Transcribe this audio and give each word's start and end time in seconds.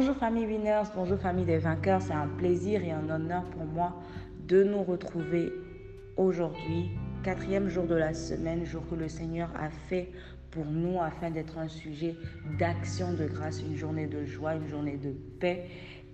Bonjour 0.00 0.16
famille 0.16 0.46
Winners, 0.46 0.84
bonjour 0.96 1.18
famille 1.18 1.44
des 1.44 1.58
vainqueurs. 1.58 2.00
C'est 2.00 2.14
un 2.14 2.26
plaisir 2.26 2.82
et 2.82 2.90
un 2.90 3.10
honneur 3.10 3.44
pour 3.50 3.66
moi 3.66 3.94
de 4.48 4.64
nous 4.64 4.82
retrouver 4.82 5.52
aujourd'hui, 6.16 6.92
quatrième 7.22 7.68
jour 7.68 7.84
de 7.84 7.96
la 7.96 8.14
semaine, 8.14 8.64
jour 8.64 8.82
que 8.88 8.94
le 8.94 9.10
Seigneur 9.10 9.50
a 9.54 9.68
fait 9.68 10.10
pour 10.52 10.64
nous 10.64 10.98
afin 11.02 11.30
d'être 11.30 11.58
un 11.58 11.68
sujet 11.68 12.16
d'action 12.58 13.12
de 13.12 13.26
grâce, 13.26 13.60
une 13.60 13.76
journée 13.76 14.06
de 14.06 14.24
joie, 14.24 14.54
une 14.54 14.68
journée 14.68 14.96
de 14.96 15.10
paix. 15.38 15.66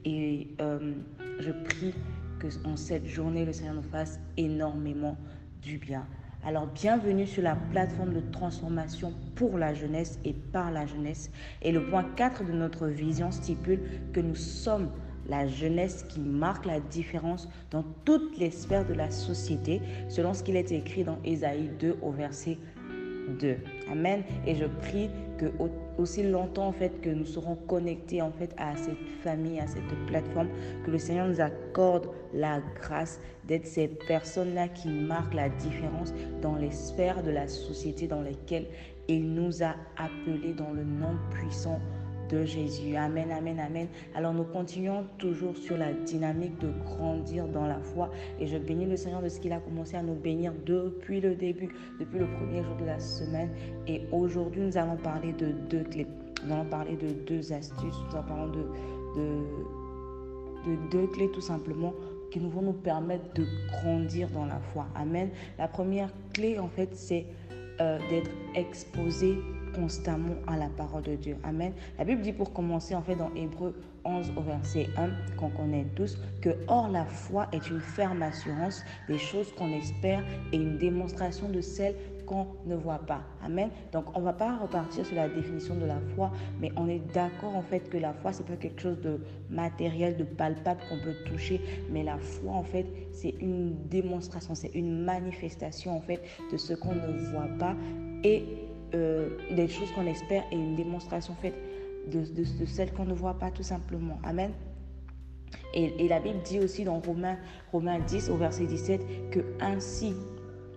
Et 0.05 0.49
euh, 0.61 0.95
je 1.39 1.53
prie 1.53 1.95
que 2.41 2.49
en 2.67 2.75
cette 2.75 3.07
journée, 3.07 3.45
le 3.45 3.53
Seigneur 3.53 3.75
nous 3.75 3.83
fasse 3.83 4.19
énormément 4.37 5.17
du 5.63 5.79
bien. 5.79 6.05
Alors 6.47 6.69
bienvenue 6.69 7.27
sur 7.27 7.43
la 7.43 7.57
plateforme 7.73 8.15
de 8.15 8.21
transformation 8.31 9.13
pour 9.35 9.59
la 9.59 9.75
jeunesse 9.75 10.21
et 10.25 10.33
par 10.33 10.71
la 10.71 10.87
jeunesse. 10.87 11.29
Et 11.61 11.73
le 11.73 11.85
point 11.91 12.05
4 12.15 12.45
de 12.45 12.53
notre 12.53 12.87
vision 12.87 13.33
stipule 13.33 13.81
que 14.13 14.21
nous 14.21 14.37
sommes 14.37 14.93
la 15.29 15.49
jeunesse 15.49 16.05
qui 16.09 16.21
marque 16.21 16.65
la 16.65 16.79
différence 16.79 17.49
dans 17.73 17.83
toutes 18.05 18.39
les 18.39 18.53
sphères 18.53 18.87
de 18.87 18.95
la 18.95 19.11
société, 19.11 19.83
selon 20.09 20.35
ce 20.35 20.45
qu'il 20.45 20.55
est 20.55 20.71
écrit 20.71 21.03
dans 21.03 21.19
Ésaïe 21.25 21.69
2 21.81 21.97
au 22.01 22.13
verset 22.13 22.59
2. 23.41 23.57
Amen. 23.91 24.23
Et 24.47 24.55
je 24.55 24.67
prie 24.67 25.11
que 25.39 25.47
aussi 25.99 26.23
longtemps 26.23 26.75
que 27.03 27.11
nous 27.11 27.25
serons 27.25 27.57
connectés 27.67 28.21
à 28.21 28.77
cette 28.77 29.09
famille, 29.23 29.61
à 29.61 29.67
cette 29.67 30.07
plateforme, 30.07 30.49
que 30.85 30.91
le 30.91 30.99
Seigneur 30.99 31.29
nous 31.29 31.41
accorde 31.41 32.09
la 32.35 32.61
grâce 32.81 33.21
d'être 33.47 33.67
ces 33.67 33.89
personnes-là 33.89 34.69
qui 34.69 34.89
marquent 34.89 35.35
la 35.35 35.49
différence 35.49 36.13
dans 36.43 36.57
les 36.57 36.71
sphères 36.71 37.23
de 37.23 37.31
la 37.31 37.49
société 37.49 38.07
dans 38.07 38.23
lesquelles 38.23 38.67
il 39.09 39.33
nous 39.33 39.63
a 39.63 39.75
appelés 39.97 40.55
dans 40.55 40.73
le 40.73 40.85
nom 40.85 41.17
puissant 41.31 41.81
de 42.29 42.45
Jésus. 42.45 42.97
Amen, 42.97 43.31
amen, 43.31 43.59
amen. 43.59 43.89
Alors 44.15 44.33
nous 44.33 44.45
continuons 44.45 45.05
toujours 45.19 45.57
sur 45.57 45.77
la 45.77 45.93
dynamique 45.93 46.59
de 46.59 46.71
grandir 46.85 47.47
dans 47.49 47.67
la 47.67 47.81
foi 47.81 48.11
et 48.41 48.47
je 48.47 48.57
bénis 48.59 48.87
le 48.87 48.97
Seigneur 48.97 49.23
de 49.23 49.29
ce 49.29 49.41
qu'il 49.41 49.53
a 49.53 49.61
commencé 49.61 49.97
à 49.97 50.03
nous 50.03 50.15
bénir 50.15 50.53
depuis 50.65 51.21
le 51.21 51.35
début, 51.35 51.69
depuis 52.01 52.19
le 52.19 52.27
premier 52.27 52.63
jour 52.63 52.77
de 52.77 52.85
la 52.85 52.99
semaine. 52.99 53.51
Et 53.87 54.03
aujourd'hui, 54.13 54.63
nous 54.63 54.77
allons 54.77 54.97
parler 54.97 55.33
de 55.33 55.53
deux 55.71 55.85
clés. 55.85 56.07
Nous 56.45 56.53
allons 56.53 56.69
parler 56.69 56.97
de 56.97 57.09
deux 57.27 57.53
astuces. 57.53 57.97
Nous 58.09 58.17
allons 58.17 58.29
parler 58.29 58.53
de, 58.53 59.21
de, 59.21 60.71
de 60.71 60.91
deux 60.91 61.07
clés 61.09 61.31
tout 61.33 61.41
simplement 61.41 61.93
qui 62.31 62.41
nous 62.41 62.51
vont 62.51 62.63
nous 62.63 62.73
permettre 62.73 63.33
de 63.35 63.47
grandir 63.71 64.29
dans 64.31 64.47
la 64.47 64.59
foi. 64.73 64.87
Amen. 64.95 65.31
La 65.59 65.69
première 65.69 66.11
clé, 66.33 66.59
en 66.59 66.69
fait, 66.69 66.91
c'est 66.95 67.27
euh, 67.81 67.99
d'être 68.11 68.31
exposé 68.55 69.37
constamment 69.77 70.35
à 70.47 70.57
la 70.57 70.69
parole 70.69 71.03
de 71.03 71.15
Dieu. 71.15 71.37
Amen. 71.45 71.73
La 71.99 72.05
Bible 72.05 72.23
dit 72.23 72.33
pour 72.33 72.53
commencer, 72.53 72.95
en 72.95 73.03
fait, 73.03 73.15
dans 73.15 73.33
Hébreu 73.35 73.75
11 74.05 74.33
au 74.37 74.41
verset 74.41 74.89
1, 74.97 75.37
qu'on 75.37 75.51
connaît 75.51 75.87
tous, 75.95 76.19
que 76.41 76.51
or 76.69 76.89
la 76.89 77.05
foi 77.05 77.47
est 77.53 77.69
une 77.69 77.81
ferme 77.81 78.23
assurance 78.23 78.83
des 79.09 79.19
choses 79.19 79.53
qu'on 79.53 79.73
espère 79.73 80.25
et 80.53 80.57
une 80.57 80.79
démonstration 80.79 81.49
de 81.49 81.61
celles 81.61 81.95
qu'on 82.27 82.47
ne 82.65 82.75
voit 82.75 82.99
pas. 82.99 83.23
Amen. 83.45 83.71
Donc, 83.93 84.05
on 84.17 84.21
va 84.21 84.33
pas 84.33 84.57
repartir 84.57 85.07
sur 85.07 85.15
la 85.15 85.29
définition 85.29 85.77
de 85.77 85.87
la 85.87 86.01
foi, 86.15 86.33
mais 86.61 86.73
on 86.77 86.89
est 86.89 87.01
d'accord 87.13 87.55
en 87.55 87.63
fait 87.63 87.89
que 87.89 87.99
la 87.99 88.13
foi, 88.13 88.33
c'est 88.33 88.47
pas 88.47 88.57
quelque 88.57 88.81
chose 88.81 89.01
de 89.01 89.21
matériel, 89.51 90.17
de 90.17 90.25
palpable 90.25 90.81
qu'on 90.89 90.99
peut 90.99 91.15
toucher, 91.27 91.61
mais 91.91 92.03
la 92.03 92.19
foi, 92.19 92.53
en 92.53 92.65
fait, 92.65 92.87
c'est 93.13 93.35
une 93.41 93.77
démonstration, 93.89 94.55
c'est 94.55 94.75
une 94.75 95.05
manifestation 95.05 95.97
en 95.97 96.01
fait 96.01 96.21
de 96.51 96.57
ce 96.57 96.75
qu'on 96.75 96.95
ne 96.95 97.31
voit 97.31 97.49
pas 97.59 97.77
et 98.25 98.66
euh, 98.95 99.31
des 99.51 99.69
choses 99.69 99.91
qu'on 99.93 100.07
espère 100.07 100.45
et 100.53 100.57
une 100.57 100.77
démonstration 100.77 101.35
faite 101.35 101.55
de, 102.11 102.21
de, 102.21 102.65
celles 102.67 102.93
qu'on 102.93 103.05
ne 103.05 103.15
voit 103.15 103.35
pas 103.35 103.51
tout 103.51 103.63
simplement. 103.63 104.19
Amen. 104.23 104.53
Et, 105.75 106.09
la 106.09 106.21
Bible 106.21 106.39
dit 106.45 106.61
aussi 106.61 106.85
dans 106.85 107.01
Romains, 107.01 107.37
Romains 107.73 107.99
10 107.99 108.31
au 108.31 108.37
verset 108.37 108.67
17 108.67 109.31
que 109.31 109.41
ainsi, 109.61 110.15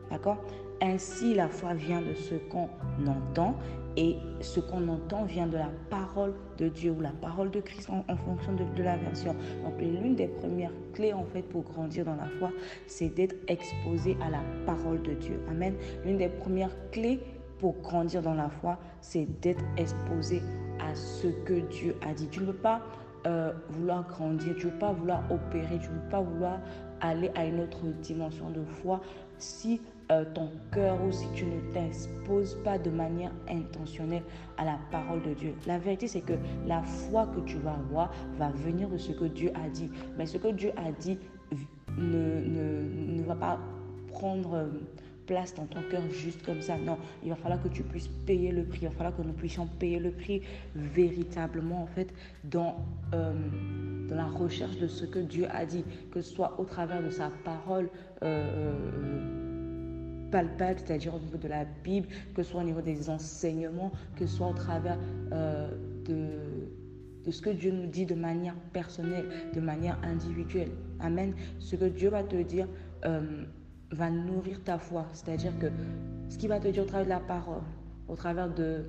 d'accord? 0.10 0.38
Ainsi 0.82 1.34
la 1.34 1.50
foi 1.50 1.74
vient 1.74 2.02
de 2.02 2.14
ce 2.14 2.36
qu'on 2.36 2.70
entend 3.08 3.56
et 3.98 4.16
ce 4.40 4.60
qu'on 4.60 4.88
entend 4.88 5.26
vient 5.26 5.48
de 5.48 5.58
la 5.58 5.70
parole 5.90 6.34
de 6.58 6.70
Dieu 6.70 6.92
ou 6.92 7.02
la 7.02 7.12
parole 7.12 7.52
de 7.52 7.60
Christ 7.60 7.90
en, 7.90 8.16
fonction 8.16 8.54
de, 8.54 8.84
la 8.84 8.96
version. 8.98 9.36
Donc 9.64 9.80
l'une 9.80 10.16
des 10.16 10.28
premières 10.28 10.72
clés 10.94 11.12
en 11.12 11.26
fait 11.26 11.42
pour 11.42 11.64
grandir 11.64 12.06
dans 12.06 12.16
la 12.16 12.30
foi, 12.40 12.52
c'est 12.88 13.10
d'être 13.10 13.36
exposé 13.48 14.16
à 14.26 14.30
la 14.30 14.42
parole 14.66 15.02
de 15.02 15.14
Dieu. 15.14 15.42
Amen. 15.50 15.76
L'une 16.06 16.18
des 16.18 16.30
premières 16.30 16.76
clés 16.92 17.20
pour 17.60 17.76
grandir 17.82 18.22
dans 18.22 18.34
la 18.34 18.50
foi, 18.50 18.78
c'est 19.02 19.28
d'être 19.42 19.64
exposé 19.78 20.42
à 20.80 20.96
ce 20.96 21.28
que 21.46 21.60
Dieu 21.72 21.96
a 22.08 22.14
dit. 22.14 22.28
Tu 22.30 22.42
ne 22.42 22.48
peux 22.48 22.54
pas 22.54 22.82
euh, 23.28 23.52
vouloir 23.70 24.08
grandir, 24.08 24.56
tu 24.58 24.68
ne 24.68 24.72
veux 24.72 24.80
pas 24.80 24.94
vouloir 24.94 25.24
opérer, 25.32 25.78
tu 25.80 25.90
ne 25.90 25.96
veux 25.96 26.10
pas 26.10 26.22
vouloir 26.22 26.60
aller 27.02 27.32
à 27.36 27.46
une 27.46 27.60
autre 27.60 27.86
dimension 28.02 28.50
de 28.50 28.64
foi 28.64 29.02
si 29.38 29.82
euh, 30.12 30.26
ton 30.34 30.50
cœur 30.72 30.98
ou 31.04 31.12
si 31.12 31.28
tu 31.34 31.46
ne 31.46 31.60
t'exposes 31.74 32.58
pas 32.64 32.78
de 32.78 32.90
manière 32.90 33.32
intentionnelle 33.50 34.24
à 34.58 34.66
la 34.66 34.80
parole 34.92 35.22
de 35.22 35.34
Dieu. 35.34 35.54
La 35.68 35.78
vérité, 35.78 36.08
c'est 36.08 36.22
que 36.22 36.34
la 36.66 36.82
foi 36.82 37.28
que 37.28 37.42
tu 37.42 37.58
vas 37.58 37.74
avoir 37.74 38.12
va 38.38 38.50
venir 38.50 38.90
de 38.90 38.98
ce 38.98 39.12
que 39.12 39.26
Dieu 39.26 39.52
a 39.54 39.70
dit. 39.70 39.90
Mais 40.18 40.26
ce 40.26 40.38
que 40.38 40.48
Dieu 40.48 40.72
a 40.78 40.92
dit 40.92 41.18
ne, 41.98 42.42
ne, 42.42 43.18
ne 43.18 43.24
va 43.24 43.36
pas 43.36 43.60
prendre... 44.08 44.54
Euh, 44.56 44.68
place 45.30 45.54
dans 45.54 45.68
ton 45.68 45.84
cœur 45.92 46.02
juste 46.10 46.44
comme 46.44 46.62
ça. 46.62 46.76
Non, 46.78 46.98
il 47.24 47.30
va 47.30 47.36
falloir 47.36 47.62
que 47.62 47.68
tu 47.68 47.84
puisses 47.84 48.08
payer 48.26 48.52
le 48.52 48.64
prix. 48.64 48.80
Il 48.82 48.88
va 48.88 48.96
falloir 48.96 49.16
que 49.16 49.22
nous 49.22 49.34
puissions 49.34 49.68
payer 49.68 50.00
le 50.00 50.10
prix 50.10 50.42
véritablement, 50.76 51.84
en 51.84 51.86
fait, 51.86 52.12
dans, 52.46 52.78
euh, 53.14 53.34
dans 54.08 54.16
la 54.16 54.26
recherche 54.26 54.78
de 54.80 54.88
ce 54.88 55.06
que 55.06 55.20
Dieu 55.20 55.46
a 55.52 55.66
dit, 55.66 55.86
que 56.12 56.22
ce 56.22 56.34
soit 56.34 56.60
au 56.60 56.66
travers 56.66 57.04
de 57.04 57.12
sa 57.12 57.30
parole. 57.46 57.90
Euh, 58.24 58.50
euh, 58.58 60.30
palpable, 60.32 60.80
c'est-à-dire 60.86 61.16
au 61.16 61.20
niveau 61.20 61.38
de 61.38 61.48
la 61.48 61.66
Bible, 61.84 62.08
que 62.36 62.44
ce 62.44 62.52
soit 62.52 62.62
au 62.62 62.64
niveau 62.64 62.82
des 62.82 63.10
enseignements, 63.10 63.92
que 64.16 64.28
ce 64.28 64.38
soit 64.38 64.50
au 64.50 64.54
travers 64.54 65.00
de, 65.32 66.28
de 67.26 67.32
ce 67.32 67.42
que 67.42 67.50
Dieu 67.50 67.72
nous 67.72 67.88
dit 67.88 68.06
de 68.06 68.14
manière 68.14 68.54
personnelle, 68.72 69.26
de 69.56 69.60
manière 69.60 69.98
individuelle. 70.04 70.70
Amen. 71.00 71.34
Ce 71.58 71.76
que 71.76 71.86
Dieu 71.86 72.10
va 72.10 72.22
te 72.22 72.36
dire, 72.36 72.68
va 73.92 74.10
nourrir 74.10 74.64
ta 74.64 74.78
foi. 74.78 75.06
C'est-à-dire 75.14 75.58
que 75.60 75.68
ce 76.30 76.38
qui 76.38 76.48
va 76.48 76.60
te 76.60 76.68
dire 76.68 76.84
au 76.84 76.86
travers 76.86 77.06
de 77.06 77.10
la 77.10 77.20
parole, 77.20 77.62
au 78.08 78.16
travers 78.16 78.54
de, 78.54 78.86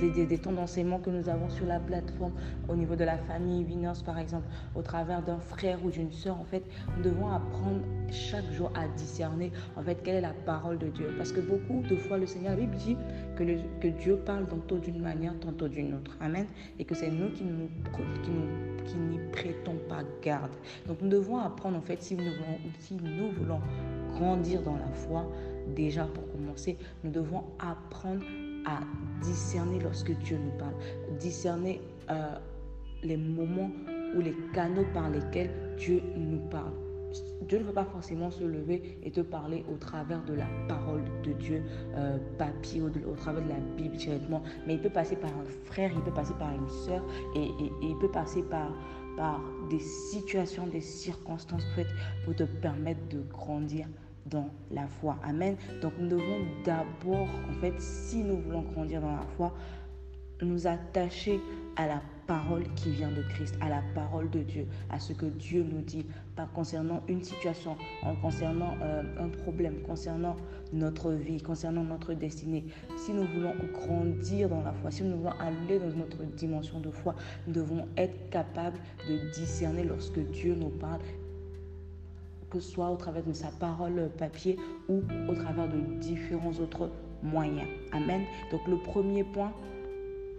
des, 0.00 0.26
des, 0.26 0.38
temps 0.38 0.52
d'enseignement 0.52 0.98
que 0.98 1.10
nous 1.10 1.28
avons 1.28 1.48
sur 1.50 1.66
la 1.66 1.78
plateforme, 1.78 2.32
au 2.68 2.74
niveau 2.74 2.96
de 2.96 3.04
la 3.04 3.18
famille 3.18 3.64
Winners 3.64 4.02
par 4.04 4.18
exemple, 4.18 4.46
au 4.74 4.82
travers 4.82 5.22
d'un 5.22 5.38
frère 5.38 5.84
ou 5.84 5.90
d'une 5.90 6.12
sœur, 6.12 6.38
en 6.40 6.44
fait, 6.44 6.64
nous 6.96 7.02
devons 7.02 7.28
apprendre 7.28 7.82
chaque 8.10 8.50
jour 8.52 8.72
à 8.74 8.88
discerner 8.96 9.52
en 9.76 9.82
fait 9.82 9.96
quelle 10.02 10.16
est 10.16 10.20
la 10.20 10.34
parole 10.46 10.78
de 10.78 10.88
Dieu. 10.88 11.14
Parce 11.16 11.32
que 11.32 11.40
beaucoup 11.40 11.82
de 11.88 11.96
fois, 11.96 12.18
le 12.18 12.26
Seigneur, 12.26 12.52
la 12.52 12.60
Bible 12.60 12.76
dit 12.76 12.96
que, 13.36 13.44
que 13.80 13.88
Dieu 13.88 14.16
parle 14.16 14.46
tantôt 14.46 14.78
d'une 14.78 15.00
manière, 15.00 15.38
tantôt 15.40 15.68
d'une 15.68 15.94
autre. 15.94 16.16
Amen. 16.20 16.46
Et 16.78 16.84
que 16.84 16.94
c'est 16.94 17.10
nous 17.10 17.30
qui 17.30 17.44
nous, 17.44 17.68
qui 18.22 18.30
nous 18.30 18.74
qui 18.84 18.96
n'y 18.96 19.18
prêtons 19.32 19.76
pas 19.88 20.02
garde. 20.22 20.52
Donc 20.86 21.00
nous 21.00 21.08
devons 21.08 21.38
apprendre 21.38 21.76
en 21.76 21.80
fait 21.80 22.02
si 22.02 22.14
nous 22.14 22.24
voulons, 22.24 22.58
si 22.78 22.94
nous 22.94 23.30
voulons 23.32 23.60
grandir 24.18 24.62
dans 24.62 24.76
la 24.76 24.92
foi, 24.92 25.26
déjà 25.74 26.04
pour 26.04 26.30
commencer, 26.32 26.76
nous 27.02 27.10
devons 27.10 27.44
apprendre 27.58 28.24
à 28.66 28.80
discerner 29.22 29.78
lorsque 29.80 30.12
Dieu 30.18 30.38
nous 30.38 30.58
parle, 30.58 30.74
discerner 31.18 31.80
euh, 32.10 32.36
les 33.02 33.16
moments 33.16 33.70
ou 34.16 34.20
les 34.20 34.34
canaux 34.52 34.86
par 34.92 35.10
lesquels 35.10 35.50
Dieu 35.76 36.02
nous 36.16 36.40
parle. 36.50 36.72
Dieu 37.48 37.58
ne 37.58 37.64
va 37.64 37.72
pas 37.72 37.84
forcément 37.84 38.30
se 38.30 38.42
lever 38.42 38.98
et 39.02 39.10
te 39.10 39.20
parler 39.20 39.64
au 39.72 39.76
travers 39.76 40.24
de 40.24 40.34
la 40.34 40.46
parole 40.66 41.02
de 41.22 41.32
Dieu, 41.32 41.62
euh, 41.94 42.18
papier, 42.38 42.80
au, 42.80 42.90
travers 43.16 43.44
de 43.44 43.48
la 43.50 43.60
Bible 43.76 43.96
directement, 43.96 44.42
mais 44.66 44.74
il 44.74 44.80
peut 44.80 44.90
passer 44.90 45.14
par 45.14 45.30
un 45.30 45.44
frère, 45.64 45.92
il 45.94 46.02
peut 46.02 46.14
passer 46.14 46.34
par 46.38 46.52
une 46.52 46.68
soeur 46.68 47.04
et, 47.36 47.44
et, 47.44 47.72
il 47.82 47.96
peut 48.00 48.10
passer 48.10 48.42
par, 48.42 48.72
par 49.16 49.40
des 49.70 49.78
situations, 49.78 50.66
des 50.66 50.80
circonstances 50.80 51.66
faites 51.76 51.94
pour 52.24 52.34
te 52.34 52.44
permettre 52.44 53.06
de 53.08 53.20
grandir 53.20 53.86
dans 54.26 54.48
la 54.70 54.86
foi. 54.86 55.16
Amen. 55.22 55.56
Donc 55.82 55.92
nous 55.98 56.08
devons 56.08 56.46
d'abord, 56.64 57.28
en 57.50 57.60
fait, 57.60 57.74
si 57.80 58.22
nous 58.22 58.38
voulons 58.38 58.62
grandir 58.62 59.00
dans 59.00 59.12
la 59.12 59.26
foi, 59.36 59.52
nous 60.42 60.66
attacher 60.66 61.40
à 61.76 61.86
la 61.86 62.02
parole 62.26 62.64
qui 62.74 62.90
vient 62.90 63.10
de 63.10 63.22
Christ, 63.22 63.54
à 63.60 63.68
la 63.68 63.82
parole 63.94 64.30
de 64.30 64.40
Dieu, 64.40 64.66
à 64.90 64.98
ce 64.98 65.12
que 65.12 65.26
Dieu 65.26 65.64
nous 65.70 65.82
dit, 65.82 66.06
pas 66.36 66.48
concernant 66.54 67.02
une 67.08 67.22
situation, 67.22 67.76
en 68.02 68.14
concernant 68.16 68.74
euh, 68.82 69.02
un 69.18 69.28
problème, 69.28 69.80
concernant 69.86 70.36
notre 70.72 71.12
vie, 71.12 71.40
concernant 71.40 71.84
notre 71.84 72.14
destinée. 72.14 72.64
Si 72.96 73.12
nous 73.12 73.24
voulons 73.24 73.54
grandir 73.72 74.48
dans 74.48 74.62
la 74.62 74.72
foi, 74.72 74.90
si 74.90 75.02
nous 75.02 75.18
voulons 75.18 75.34
aller 75.38 75.78
dans 75.78 75.96
notre 75.96 76.22
dimension 76.36 76.80
de 76.80 76.90
foi, 76.90 77.14
nous 77.46 77.52
devons 77.52 77.86
être 77.96 78.30
capables 78.30 78.78
de 79.08 79.30
discerner 79.34 79.84
lorsque 79.84 80.18
Dieu 80.30 80.54
nous 80.54 80.70
parle 80.70 81.00
que 82.54 82.60
soit 82.60 82.88
au 82.88 82.96
travers 82.96 83.24
de 83.24 83.32
sa 83.32 83.48
parole 83.48 84.08
papier 84.16 84.56
ou 84.88 85.02
au 85.28 85.34
travers 85.34 85.68
de 85.68 85.78
différents 85.98 86.52
autres 86.52 86.88
moyens. 87.22 87.66
Amen. 87.90 88.22
Donc 88.52 88.60
le 88.68 88.76
premier 88.76 89.24
point, 89.24 89.52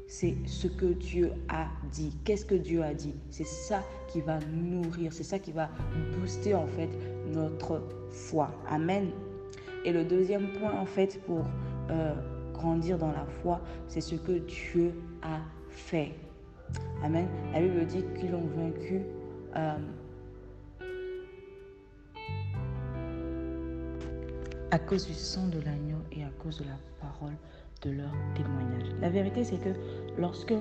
c'est 0.08 0.36
ce 0.46 0.68
que 0.68 0.86
Dieu 0.86 1.34
a 1.50 1.68
dit. 1.92 2.16
Qu'est-ce 2.24 2.46
que 2.46 2.56
Dieu 2.56 2.84
a 2.84 2.94
dit? 2.94 3.14
C'est 3.32 3.48
ça 3.48 3.84
qui 4.08 4.22
va 4.22 4.40
nourrir, 4.40 5.12
c'est 5.12 5.24
ça 5.24 5.40
qui 5.40 5.52
va 5.52 5.70
booster 6.18 6.56
en 6.56 6.68
fait 6.68 6.90
notre 7.34 7.82
foi. 8.12 8.50
Amen. 8.70 9.10
Et 9.84 9.92
le 9.92 10.06
deuxième 10.06 10.54
point 10.54 10.74
en 10.80 10.86
fait 10.86 11.22
pour 11.26 11.44
euh, 11.90 12.14
grandir 12.54 12.98
dans 12.98 13.12
la 13.12 13.26
foi, 13.42 13.60
c'est 13.88 14.02
ce 14.02 14.16
que 14.16 14.40
Dieu 14.40 14.94
a 15.22 15.40
fait. 15.70 16.14
Amen. 17.04 17.28
La 17.52 17.60
Bible 17.60 17.86
dit 17.86 18.06
qu'ils 18.18 18.32
l'ont 18.32 18.48
vaincu. 18.56 19.02
Euh, 19.58 19.78
à 24.76 24.80
cause 24.80 25.08
du 25.08 25.14
sang 25.14 25.48
de 25.48 25.60
l'agneau 25.62 26.00
et 26.12 26.26
à 26.26 26.30
cause 26.44 26.58
de 26.58 26.66
la 26.66 26.78
parole 27.00 27.32
de 27.82 27.92
leur 27.92 28.12
témoignage. 28.36 28.90
La 29.00 29.10
vérité, 29.10 29.46
c'est 29.46 29.56
que 29.56 29.70
lorsque 30.18 30.54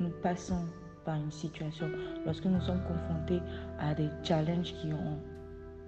nous 0.00 0.08
passons 0.22 0.64
par 1.04 1.16
une 1.16 1.30
situation, 1.30 1.86
lorsque 2.24 2.46
nous 2.46 2.60
sommes 2.62 2.80
confrontés 2.88 3.42
à 3.78 3.92
des 3.92 4.08
challenges 4.22 4.72
qui 4.80 4.86
ont 4.94 5.18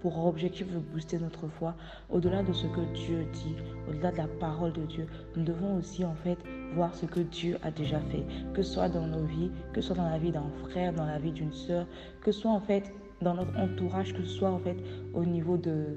pour 0.03 0.27
objectif 0.27 0.71
de 0.71 0.81
booster 0.81 1.19
notre 1.19 1.49
foi, 1.49 1.75
au-delà 2.11 2.43
de 2.43 2.53
ce 2.53 2.67
que 2.67 2.93
Dieu 2.93 3.25
dit, 3.33 3.57
au-delà 3.89 4.13
de 4.13 4.19
la 4.19 4.29
parole 4.29 4.75
de 4.75 4.83
Dieu, 4.83 5.07
nous 5.35 5.43
devons 5.43 5.79
aussi 5.79 6.05
en 6.05 6.15
fait 6.17 6.37
voir 6.75 6.95
ce 6.95 7.07
que 7.07 7.21
Dieu 7.21 7.57
a 7.63 7.71
déjà 7.71 8.01
fait, 8.01 8.27
que 8.53 8.61
ce 8.61 8.75
soit 8.75 8.91
dans 8.91 9.07
nos 9.07 9.25
vies, 9.25 9.51
que 9.73 9.81
ce 9.81 9.87
soit 9.87 9.97
dans 9.97 10.11
la 10.11 10.19
vie 10.19 10.31
d'un 10.31 10.51
frère, 10.69 10.93
dans 10.93 11.07
la 11.07 11.19
vie 11.19 11.33
d'une 11.33 11.55
sœur, 11.55 11.87
que 12.21 12.33
ce 12.33 12.41
soit 12.43 12.51
en 12.51 12.61
fait 12.61 12.93
dans 13.23 13.33
notre 13.33 13.57
entourage, 13.57 14.13
que 14.13 14.23
ce 14.25 14.35
soit 14.35 14.51
en 14.51 14.59
fait 14.59 14.77
au 15.15 15.25
niveau 15.25 15.57
de, 15.57 15.97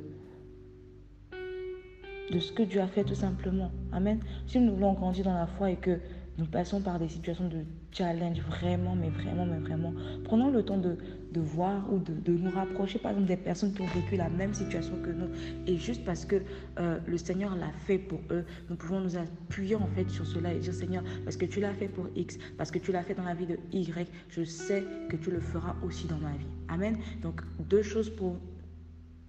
de 2.31 2.39
ce 2.39 2.51
que 2.51 2.63
Dieu 2.63 2.81
a 2.81 2.87
fait 2.87 3.03
tout 3.03 3.15
simplement. 3.15 3.71
Amen. 3.91 4.19
Si 4.47 4.59
nous 4.59 4.73
voulons 4.75 4.93
grandir 4.93 5.25
dans 5.25 5.33
la 5.33 5.47
foi 5.47 5.71
et 5.71 5.75
que 5.75 5.99
nous 6.37 6.45
passons 6.45 6.81
par 6.81 6.99
des 6.99 7.07
situations 7.07 7.47
de 7.47 7.59
challenge, 7.91 8.41
vraiment, 8.41 8.93
mais 8.95 9.09
vraiment, 9.09 9.45
mais 9.45 9.59
vraiment, 9.59 9.93
prenons 10.25 10.49
le 10.51 10.63
temps 10.63 10.77
de, 10.77 10.97
de 11.31 11.39
voir 11.39 11.91
ou 11.93 11.99
de, 11.99 12.13
de, 12.13 12.33
nous 12.37 12.51
rapprocher, 12.51 12.99
par 12.99 13.11
exemple, 13.11 13.27
des 13.27 13.37
personnes 13.37 13.73
qui 13.73 13.81
ont 13.81 13.87
vécu 13.87 14.17
la 14.17 14.27
même 14.27 14.53
situation 14.53 14.95
que 15.01 15.11
nous. 15.11 15.29
Et 15.65 15.77
juste 15.77 16.03
parce 16.03 16.25
que 16.25 16.41
euh, 16.77 16.99
le 17.07 17.17
Seigneur 17.17 17.55
l'a 17.55 17.71
fait 17.85 17.97
pour 17.97 18.19
eux, 18.31 18.43
nous 18.69 18.75
pouvons 18.75 18.99
nous 18.99 19.15
appuyer 19.15 19.75
en 19.75 19.87
fait 19.87 20.09
sur 20.09 20.25
cela 20.25 20.53
et 20.53 20.59
dire, 20.59 20.73
Seigneur, 20.73 21.03
parce 21.23 21.37
que 21.37 21.45
tu 21.45 21.61
l'as 21.61 21.73
fait 21.73 21.87
pour 21.87 22.07
X, 22.15 22.37
parce 22.57 22.69
que 22.69 22.79
tu 22.79 22.91
l'as 22.91 23.03
fait 23.03 23.15
dans 23.15 23.23
la 23.23 23.33
vie 23.33 23.47
de 23.47 23.57
Y, 23.71 24.09
je 24.29 24.43
sais 24.43 24.83
que 25.09 25.15
tu 25.15 25.31
le 25.31 25.39
feras 25.39 25.75
aussi 25.85 26.05
dans 26.07 26.17
ma 26.17 26.31
vie. 26.31 26.47
Amen. 26.67 26.97
Donc, 27.21 27.41
deux 27.69 27.81
choses 27.81 28.09
pour 28.09 28.35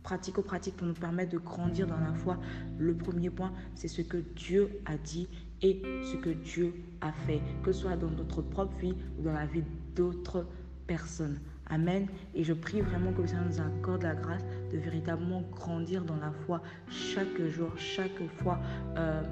pratico-pratique 0.06 0.76
pour 0.76 0.86
nous 0.86 0.94
permettre 0.94 1.32
de 1.32 1.38
grandir 1.38 1.88
dans 1.88 1.98
la 1.98 2.14
foi. 2.14 2.38
Le 2.78 2.94
premier 2.94 3.28
point, 3.28 3.52
c'est 3.74 3.88
ce 3.88 4.02
que 4.02 4.18
Dieu 4.36 4.70
a 4.86 4.96
dit 4.96 5.28
et 5.62 5.82
ce 6.04 6.16
que 6.16 6.30
Dieu 6.30 6.74
a 7.00 7.10
fait, 7.10 7.40
que 7.64 7.72
ce 7.72 7.80
soit 7.80 7.96
dans 7.96 8.10
notre 8.10 8.40
propre 8.40 8.76
vie 8.78 8.94
ou 9.18 9.22
dans 9.22 9.32
la 9.32 9.46
vie 9.46 9.64
d'autres 9.96 10.46
personnes. 10.86 11.40
Amen. 11.68 12.06
Et 12.36 12.44
je 12.44 12.52
prie 12.52 12.82
vraiment 12.82 13.12
que 13.12 13.22
le 13.22 13.26
Seigneur 13.26 13.46
nous 13.46 13.60
accorde 13.60 14.04
la 14.04 14.14
grâce 14.14 14.44
de 14.72 14.78
véritablement 14.78 15.42
grandir 15.50 16.04
dans 16.04 16.16
la 16.16 16.30
foi 16.30 16.62
chaque 16.88 17.42
jour, 17.48 17.72
chaque 17.76 18.22
fois. 18.38 18.60
Euh, 18.96 19.22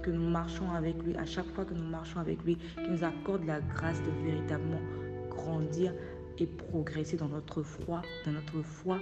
que 0.00 0.12
nous 0.12 0.30
marchons 0.30 0.70
avec 0.70 1.02
lui, 1.02 1.16
à 1.16 1.26
chaque 1.26 1.48
fois 1.54 1.64
que 1.64 1.74
nous 1.74 1.82
marchons 1.82 2.20
avec 2.20 2.42
lui, 2.44 2.56
qu'il 2.56 2.92
nous 2.92 3.02
accorde 3.02 3.44
la 3.44 3.60
grâce 3.60 4.00
de 4.00 4.10
véritablement 4.24 4.80
grandir 5.28 5.92
et 6.40 6.46
progresser 6.46 7.16
dans 7.16 7.28
notre 7.28 7.62
foi, 7.62 8.02
dans 8.24 8.32
notre 8.32 8.62
foi 8.62 8.98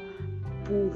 pour, 0.65 0.93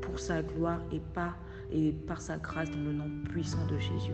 pour 0.00 0.18
sa 0.18 0.42
gloire 0.42 0.80
et 0.92 1.00
par, 1.14 1.38
et 1.72 1.92
par 1.92 2.20
sa 2.20 2.36
grâce 2.36 2.70
dans 2.70 2.82
le 2.82 2.92
nom 2.92 3.10
puissant 3.30 3.64
de 3.66 3.78
Jésus. 3.78 4.12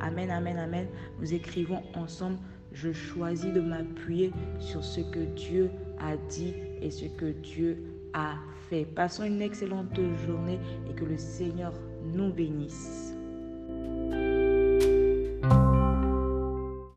Amen, 0.00 0.30
amen, 0.30 0.58
amen. 0.58 0.86
Nous 1.20 1.34
écrivons 1.34 1.82
ensemble, 1.94 2.38
je 2.72 2.92
choisis 2.92 3.52
de 3.52 3.60
m'appuyer 3.60 4.32
sur 4.58 4.84
ce 4.84 5.00
que 5.00 5.20
Dieu 5.34 5.70
a 6.00 6.16
dit 6.28 6.54
et 6.80 6.90
ce 6.90 7.06
que 7.06 7.32
Dieu 7.32 7.82
a 8.14 8.34
fait. 8.68 8.84
Passons 8.84 9.24
une 9.24 9.42
excellente 9.42 9.98
journée 10.26 10.58
et 10.88 10.94
que 10.94 11.04
le 11.04 11.18
Seigneur 11.18 11.72
nous 12.04 12.32
bénisse. 12.32 13.17